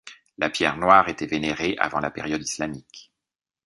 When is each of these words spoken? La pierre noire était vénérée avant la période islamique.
La 0.39 0.49
pierre 0.49 0.77
noire 0.77 1.09
était 1.09 1.27
vénérée 1.27 1.75
avant 1.77 1.99
la 1.99 2.09
période 2.09 2.41
islamique. 2.41 3.11